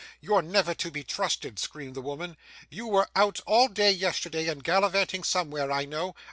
[0.19, 2.35] 'You're never to be trusted,' screamed the woman;
[2.71, 6.15] 'you were out all day yesterday, and gallivanting somewhere I know.